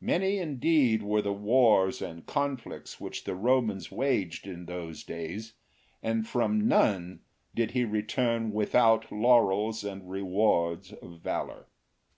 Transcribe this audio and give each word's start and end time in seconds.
Many 0.00 0.38
indeed 0.38 1.02
were 1.02 1.20
the 1.22 1.32
wars 1.32 2.00
and 2.00 2.24
conflicts 2.24 3.00
which 3.00 3.24
the 3.24 3.34
Romans 3.34 3.90
waged 3.90 4.46
in 4.46 4.66
those 4.66 5.02
days, 5.02 5.54
and 6.04 6.24
from 6.24 6.68
none 6.68 7.22
did 7.52 7.72
he 7.72 7.84
return 7.84 8.52
without 8.52 9.10
laurels 9.10 9.82
and 9.82 10.08
rewards 10.08 10.92
of 10.92 11.18
valour. 11.18 11.66